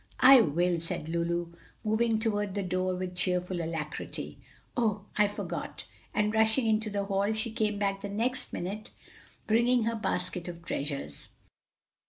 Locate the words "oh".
4.75-5.05